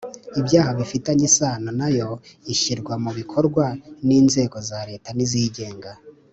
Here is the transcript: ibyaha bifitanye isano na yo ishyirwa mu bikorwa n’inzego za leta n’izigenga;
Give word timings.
ibyaha 0.39 0.71
bifitanye 0.79 1.23
isano 1.29 1.69
na 1.79 1.89
yo 1.97 2.09
ishyirwa 2.53 2.93
mu 3.03 3.11
bikorwa 3.19 3.65
n’inzego 4.05 4.57
za 4.69 4.79
leta 4.89 5.09
n’izigenga; 5.13 5.91